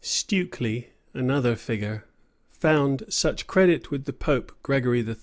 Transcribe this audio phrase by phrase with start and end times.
[0.03, 2.01] Stukely, another fugitive,
[2.49, 5.17] found such credit with the pope, Gregory XIII.